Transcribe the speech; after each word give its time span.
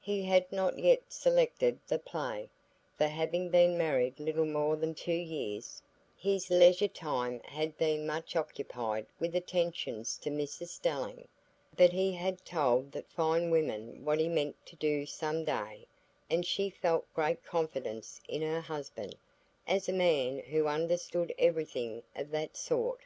He 0.00 0.24
had 0.24 0.50
not 0.50 0.80
yet 0.80 1.02
selected 1.12 1.78
the 1.86 2.00
play, 2.00 2.48
for 2.98 3.06
having 3.06 3.50
been 3.50 3.78
married 3.78 4.18
little 4.18 4.44
more 4.44 4.74
than 4.74 4.96
two 4.96 5.12
years, 5.12 5.80
his 6.16 6.50
leisure 6.50 6.88
time 6.88 7.38
had 7.44 7.78
been 7.78 8.04
much 8.04 8.34
occupied 8.34 9.06
with 9.20 9.36
attentions 9.36 10.16
to 10.22 10.28
Mrs 10.28 10.70
Stelling; 10.70 11.28
but 11.76 11.92
he 11.92 12.10
had 12.12 12.44
told 12.44 12.90
that 12.90 13.08
fine 13.12 13.48
woman 13.48 14.04
what 14.04 14.18
he 14.18 14.26
meant 14.26 14.56
to 14.66 14.74
do 14.74 15.06
some 15.06 15.44
day, 15.44 15.86
and 16.28 16.44
she 16.44 16.68
felt 16.68 17.06
great 17.14 17.44
confidence 17.44 18.20
in 18.26 18.42
her 18.42 18.62
husband, 18.62 19.14
as 19.68 19.88
a 19.88 19.92
man 19.92 20.40
who 20.40 20.66
understood 20.66 21.32
everything 21.38 22.02
of 22.16 22.32
that 22.32 22.56
sort. 22.56 23.02